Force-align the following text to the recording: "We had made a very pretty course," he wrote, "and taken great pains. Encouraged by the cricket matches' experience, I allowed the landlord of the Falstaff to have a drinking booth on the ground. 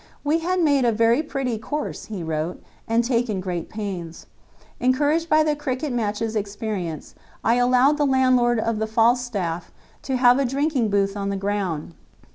"We 0.23 0.39
had 0.39 0.59
made 0.59 0.83
a 0.83 0.91
very 0.91 1.21
pretty 1.21 1.59
course," 1.59 2.05
he 2.05 2.23
wrote, 2.23 2.59
"and 2.87 3.03
taken 3.03 3.39
great 3.39 3.69
pains. 3.69 4.25
Encouraged 4.79 5.29
by 5.29 5.43
the 5.43 5.55
cricket 5.55 5.93
matches' 5.93 6.35
experience, 6.35 7.13
I 7.43 7.57
allowed 7.57 7.97
the 7.99 8.05
landlord 8.07 8.59
of 8.59 8.79
the 8.79 8.87
Falstaff 8.87 9.71
to 10.01 10.17
have 10.17 10.39
a 10.39 10.45
drinking 10.45 10.89
booth 10.89 11.15
on 11.15 11.29
the 11.29 11.37
ground. 11.37 11.93